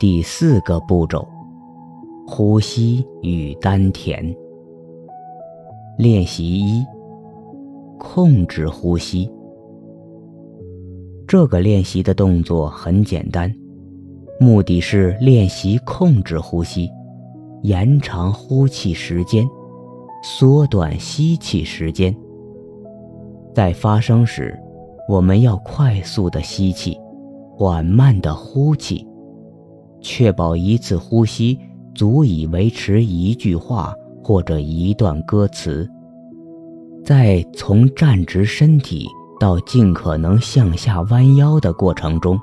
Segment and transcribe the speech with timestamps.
[0.00, 1.28] 第四个步骤：
[2.26, 4.34] 呼吸与丹田。
[5.98, 6.82] 练习一：
[7.98, 9.30] 控制呼吸。
[11.28, 13.54] 这个练习的动作很简单，
[14.40, 16.88] 目的是练习控制呼吸，
[17.62, 19.46] 延长呼气时间，
[20.22, 22.16] 缩短吸气时间。
[23.54, 24.58] 在发声时，
[25.06, 26.98] 我们要快速的吸气，
[27.54, 29.06] 缓慢的呼气，
[30.00, 31.58] 确保一次呼吸
[31.94, 35.88] 足以维持一句话或者一段歌词。
[37.04, 39.08] 在从站直身体
[39.38, 42.38] 到尽可能向下弯腰的过程中，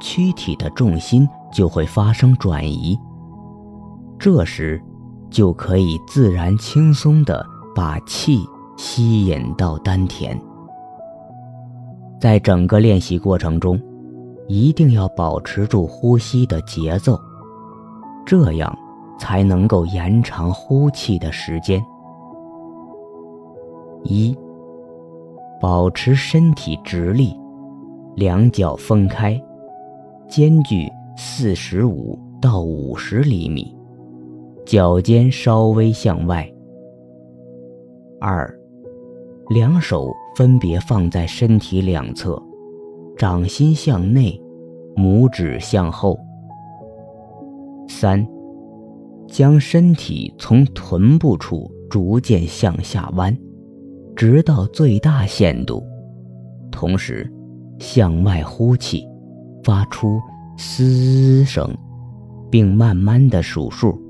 [0.00, 2.98] 躯体的重心就会发生转移。
[4.18, 4.82] 这时，
[5.30, 7.44] 就可以自然轻松地
[7.74, 8.40] 把气
[8.76, 10.38] 吸引到丹田。
[12.20, 13.80] 在整个练习过程中，
[14.52, 17.18] 一定要保持住呼吸的节奏，
[18.26, 18.78] 这样
[19.18, 21.82] 才能够延长呼气的时间。
[24.04, 24.36] 一，
[25.58, 27.34] 保持身体直立，
[28.14, 29.42] 两脚分开，
[30.28, 30.86] 间距
[31.16, 33.74] 四十五到五十厘米，
[34.66, 36.46] 脚尖稍微向外。
[38.20, 38.54] 二，
[39.48, 40.12] 两手。
[40.34, 42.42] 分别放在身体两侧，
[43.18, 44.41] 掌心向内，
[44.96, 46.18] 拇指向后。
[47.88, 48.26] 三，
[49.28, 53.36] 将身体从臀部处逐渐向下弯，
[54.16, 55.82] 直到最大限度，
[56.70, 57.30] 同时
[57.78, 59.06] 向外呼气，
[59.62, 60.20] 发出
[60.56, 61.68] “嘶”声，
[62.50, 64.00] 并慢慢的数数，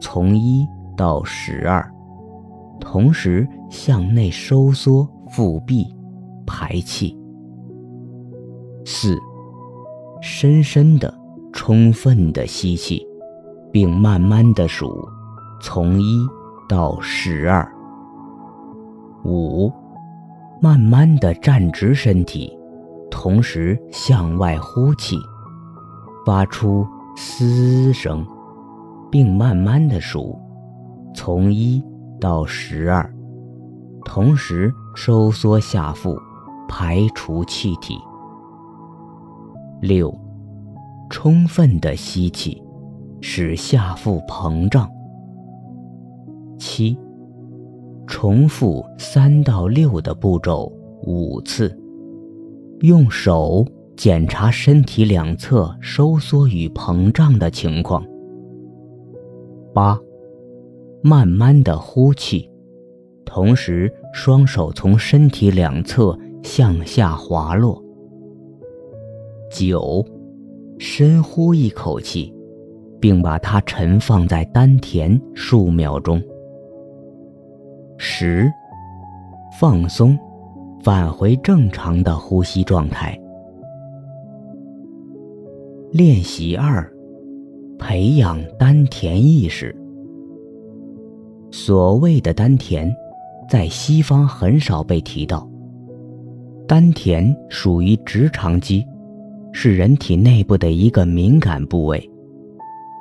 [0.00, 0.66] 从一
[0.96, 1.88] 到十二，
[2.80, 5.08] 同时向内收缩。
[5.32, 5.86] 腹壁，
[6.44, 7.16] 排气。
[8.84, 9.16] 四，
[10.20, 11.12] 深深的、
[11.52, 13.02] 充分的吸气，
[13.72, 15.08] 并慢慢的数，
[15.60, 16.28] 从一
[16.68, 17.66] 到十二。
[19.24, 19.72] 五，
[20.60, 22.56] 慢慢的站直身体，
[23.10, 25.16] 同时向外呼气，
[26.26, 28.26] 发出“嘶”声，
[29.10, 30.38] 并慢慢的数，
[31.14, 31.82] 从一
[32.20, 33.10] 到十二。
[34.04, 36.18] 同时收缩下腹，
[36.68, 37.98] 排除气体。
[39.80, 40.14] 六，
[41.08, 42.62] 充分的吸气，
[43.20, 44.90] 使下腹膨胀。
[46.58, 46.96] 七，
[48.06, 50.70] 重复三到六的步骤
[51.04, 51.74] 五次，
[52.80, 58.04] 用手检查身体两侧收缩与膨胀的情况。
[59.72, 59.98] 八，
[61.02, 62.50] 慢慢的呼气。
[63.24, 67.82] 同时，双手从身体两侧向下滑落。
[69.50, 70.04] 九，
[70.78, 72.32] 深呼一口气，
[73.00, 76.22] 并把它沉放在丹田数秒钟。
[77.98, 78.50] 十，
[79.58, 80.16] 放松，
[80.82, 83.20] 返回正常的呼吸状态。
[85.90, 86.88] 练习二，
[87.78, 89.76] 培养丹田意识。
[91.50, 92.90] 所谓的丹田。
[93.48, 95.44] 在西方很少被提到。
[96.68, 98.86] 丹田属于直肠肌，
[99.52, 102.10] 是人体内部的一个敏感部位。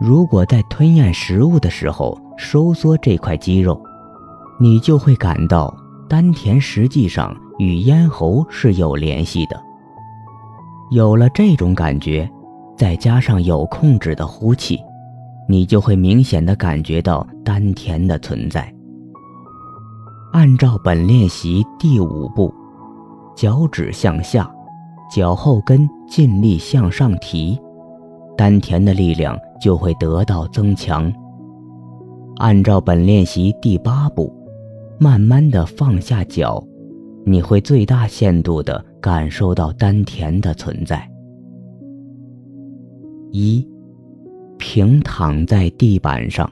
[0.00, 3.80] 如果在吞咽食物的时候收缩这块肌肉，
[4.60, 5.74] 你就会感到
[6.08, 9.60] 丹田实际上与咽喉是有联系的。
[10.90, 12.30] 有了这种感觉，
[12.76, 14.78] 再加上有控制的呼气，
[15.48, 18.72] 你就会明显的感觉到丹田的存在。
[20.32, 22.54] 按照本练习第五步，
[23.34, 24.48] 脚趾向下，
[25.10, 27.58] 脚后跟尽力向上提，
[28.36, 31.12] 丹田的力量就会得到增强。
[32.36, 34.32] 按照本练习第八步，
[34.98, 36.62] 慢慢的放下脚，
[37.24, 41.08] 你会最大限度的感受到丹田的存在。
[43.32, 43.66] 一，
[44.58, 46.50] 平躺在地板上，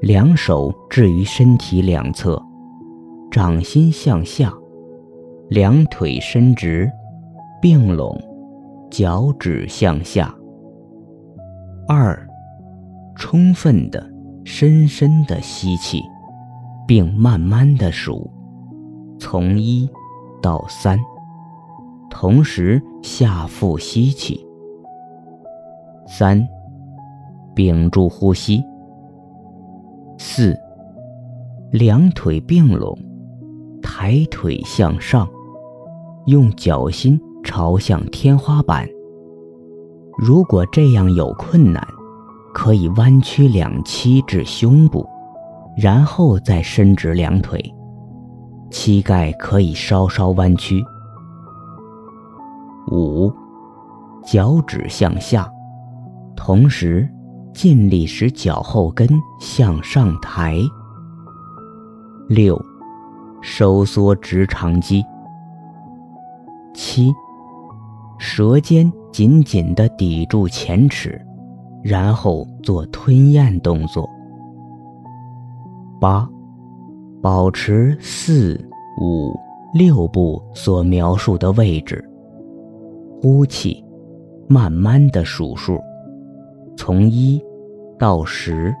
[0.00, 2.40] 两手置于身体两侧。
[3.30, 4.52] 掌心向下，
[5.50, 6.90] 两腿伸直，
[7.60, 8.16] 并拢，
[8.90, 10.34] 脚趾向下。
[11.86, 12.26] 二，
[13.16, 14.04] 充分的、
[14.44, 16.02] 深深的吸气，
[16.86, 18.30] 并慢慢的数，
[19.18, 19.88] 从一
[20.40, 20.98] 到三，
[22.10, 24.46] 同时下腹吸气。
[26.06, 26.46] 三，
[27.54, 28.62] 屏住呼吸。
[30.16, 30.56] 四，
[31.70, 32.96] 两腿并拢。
[33.80, 35.28] 抬腿向上，
[36.26, 38.86] 用脚心朝向天花板。
[40.18, 41.82] 如果这样有困难，
[42.52, 45.08] 可以弯曲两膝至胸部，
[45.74, 47.58] 然后再伸直两腿，
[48.70, 50.84] 膝盖可以稍稍弯曲。
[52.90, 53.32] 五，
[54.22, 55.50] 脚趾向下，
[56.36, 57.08] 同时
[57.54, 59.08] 尽力使脚后跟
[59.40, 60.58] 向上抬。
[62.28, 62.60] 六，
[63.40, 65.02] 收缩直肠肌。
[66.74, 67.10] 七，
[68.18, 71.20] 舌尖紧紧地抵住前齿。
[71.80, 74.08] 然后做吞咽动作。
[76.00, 76.28] 八，
[77.22, 78.60] 保持四、
[79.00, 79.32] 五、
[79.72, 82.04] 六步所描述的位置。
[83.22, 83.82] 呼气，
[84.48, 85.80] 慢慢的数数，
[86.76, 87.40] 从一
[87.98, 88.74] 到十，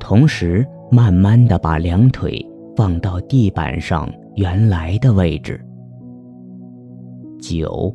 [0.00, 2.44] 同时慢慢的把两腿
[2.74, 5.62] 放到地板上原来的位置。
[7.38, 7.94] 九，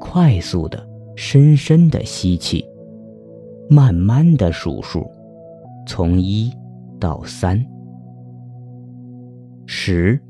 [0.00, 2.64] 快速的、深深的吸气。
[3.68, 5.08] 慢慢的数数，
[5.86, 6.50] 从一
[6.98, 7.64] 到三。
[9.64, 10.20] 十，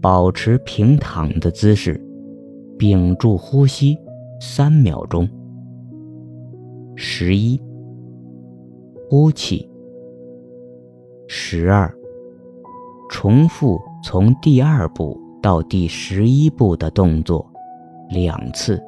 [0.00, 2.02] 保持平躺的姿势，
[2.78, 3.98] 屏住呼吸
[4.40, 5.28] 三秒钟。
[6.96, 7.60] 十一，
[9.10, 9.68] 呼气。
[11.28, 11.94] 十二，
[13.10, 17.46] 重复从第二步到第十一步的动作
[18.12, 18.80] 两次。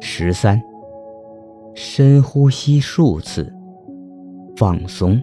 [0.00, 0.60] 十三。
[1.74, 3.50] 深呼吸数次，
[4.56, 5.18] 放松。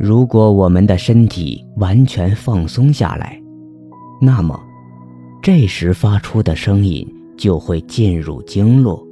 [0.00, 3.40] 如果我们的身体完全放松下来，
[4.20, 4.60] 那么
[5.40, 7.06] 这时发出的声音
[7.38, 9.06] 就会进入经络，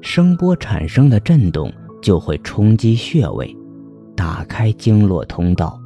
[0.00, 1.72] 声波产生的震动
[2.02, 3.56] 就会冲击穴位，
[4.16, 5.80] 打开经络通道。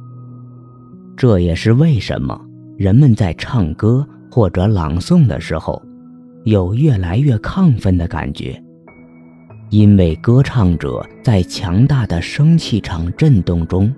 [1.15, 2.41] 这也是为什么
[2.75, 5.81] 人们在唱歌或者朗诵的时候。
[6.43, 8.63] 有越来越亢奋的感觉，
[9.69, 13.93] 因为歌唱者在强大的声气场震动中，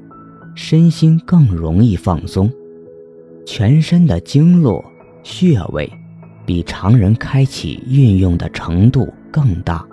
[0.56, 2.52] 身心更容易放松，
[3.46, 4.84] 全身的经络
[5.22, 5.88] 穴位
[6.44, 9.86] 比常人开启运用的程度更大，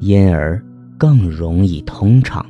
[0.00, 0.62] 因而
[0.98, 2.44] 更容易通畅。